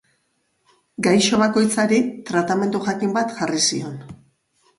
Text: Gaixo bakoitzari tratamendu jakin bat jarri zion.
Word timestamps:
Gaixo 1.07 1.39
bakoitzari 1.41 1.99
tratamendu 2.31 2.81
jakin 2.89 3.15
bat 3.19 3.37
jarri 3.37 3.63
zion. 3.69 4.03